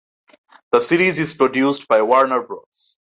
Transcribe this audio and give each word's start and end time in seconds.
The 0.71 0.81
series 0.81 1.19
is 1.19 1.35
produced 1.35 1.87
by 1.87 2.01
Warner 2.01 2.41
Bros. 2.41 2.97